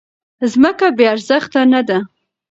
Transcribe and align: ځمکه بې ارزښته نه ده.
ځمکه 0.53 0.87
بې 0.97 1.05
ارزښته 1.13 1.61
نه 1.73 1.81
ده. 1.87 1.97